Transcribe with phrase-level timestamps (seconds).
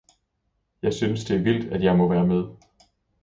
[0.83, 2.55] jeg synes det er vildt at jeg må være med